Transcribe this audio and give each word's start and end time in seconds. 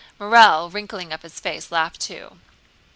Morel, 0.19 0.67
wrinkling 0.67 1.13
up 1.13 1.21
his 1.21 1.39
face, 1.39 1.71
laughed 1.71 2.01
too. 2.01 2.39